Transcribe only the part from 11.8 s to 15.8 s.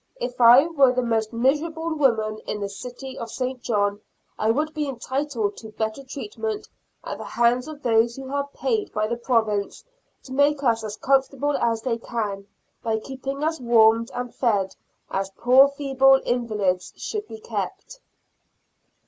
they can, by keeping us warmed and fed, as poor